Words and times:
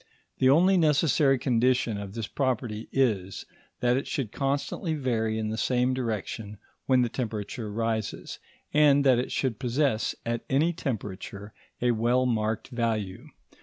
The 0.39 0.49
only 0.49 0.77
necessary 0.77 1.37
condition 1.37 1.99
of 1.99 2.15
this 2.15 2.25
property 2.25 2.89
is, 2.91 3.45
that 3.81 3.97
it 3.97 4.07
should 4.07 4.31
constantly 4.31 4.95
vary 4.95 5.37
in 5.37 5.49
the 5.49 5.59
same 5.59 5.93
direction 5.93 6.57
when 6.87 7.03
the 7.03 7.07
temperature 7.07 7.71
rises, 7.71 8.39
and 8.73 9.03
that 9.03 9.19
it 9.19 9.31
should 9.31 9.59
possess, 9.59 10.15
at 10.25 10.43
any 10.49 10.73
temperature, 10.73 11.53
a 11.83 11.91
well 11.91 12.25
marked 12.25 12.69
value. 12.69 13.27